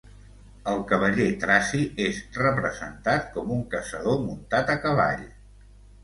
[0.69, 5.21] El cavaller traci és representat com un caçador muntat a cavall.